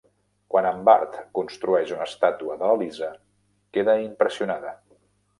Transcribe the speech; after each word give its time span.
Quan 0.53 0.67
en 0.67 0.79
Bart 0.87 1.17
construeix 1.39 1.91
una 1.97 2.07
estàtua 2.11 2.55
de 2.61 2.69
la 2.71 2.77
Lisa, 2.83 3.09
queda 3.79 3.95
impressionada. 4.07 4.73